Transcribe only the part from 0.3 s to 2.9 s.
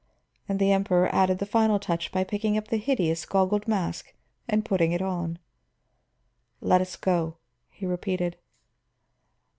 And the Emperor added the final touch by picking up the